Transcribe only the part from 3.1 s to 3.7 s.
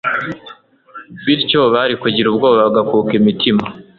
imitima